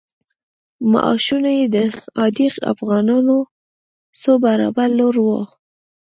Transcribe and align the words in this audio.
معاشونه 0.91 1.49
یې 1.57 1.65
د 1.75 1.77
عادي 2.19 2.47
افغانانو 2.71 3.37
څو 4.21 4.31
برابره 4.45 4.95
لوړ 4.99 5.15
وو. 5.25 5.41